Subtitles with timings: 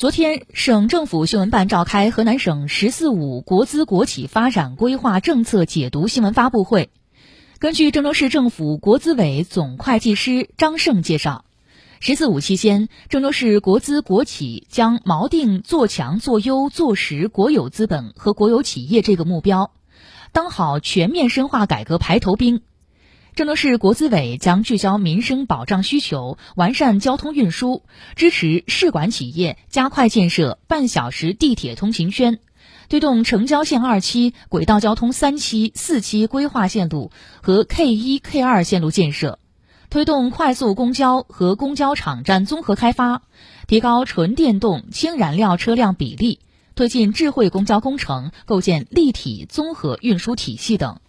[0.00, 6.88] 昨天，省政府新闻办召开河南省“十四五”国资国企发展规划政策解读新闻发布会。
[7.58, 11.44] 根据郑州市政府国资委总会计师张胜介绍
[12.00, 19.70] ，“十四五”期间，郑州市国资国企将锚定做强、做优、做实国有资本和国有企业这个目标，
[20.32, 22.62] 当好全面深化改革排头兵。
[23.36, 27.84] 郑州市国资委将聚焦民生保障需求，完善交通运输，
[28.16, 32.40] 支持市管企业加快建设半小时地铁通勤圈，
[32.88, 39.38] 推动城郊线二期、轨道交通三期、四期规划线路和 K 一、K 二线路建设，
[39.90, 43.22] 推动快速公交和公交场站综合开发，
[43.68, 46.40] 提高纯电动、氢燃料车辆比例，
[46.74, 51.00] 推进智慧公交工程，构建立体综合运输体系等。